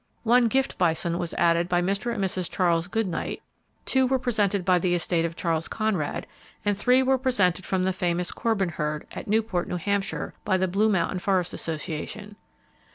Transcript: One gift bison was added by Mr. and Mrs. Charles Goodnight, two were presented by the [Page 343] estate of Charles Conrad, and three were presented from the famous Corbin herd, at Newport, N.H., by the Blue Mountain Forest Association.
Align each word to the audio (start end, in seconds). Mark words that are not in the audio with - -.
One 0.23 0.47
gift 0.47 0.79
bison 0.79 1.19
was 1.19 1.35
added 1.35 1.69
by 1.69 1.83
Mr. 1.83 2.11
and 2.11 2.23
Mrs. 2.23 2.49
Charles 2.49 2.87
Goodnight, 2.87 3.43
two 3.85 4.07
were 4.07 4.17
presented 4.17 4.65
by 4.65 4.79
the 4.79 4.93
[Page 4.93 5.03
343] 5.05 5.19
estate 5.19 5.25
of 5.25 5.35
Charles 5.35 5.67
Conrad, 5.67 6.25
and 6.65 6.75
three 6.75 7.03
were 7.03 7.19
presented 7.19 7.65
from 7.67 7.83
the 7.83 7.93
famous 7.93 8.31
Corbin 8.31 8.69
herd, 8.69 9.05
at 9.11 9.27
Newport, 9.27 9.69
N.H., 9.69 10.15
by 10.43 10.57
the 10.57 10.67
Blue 10.67 10.89
Mountain 10.89 11.19
Forest 11.19 11.53
Association. 11.53 12.35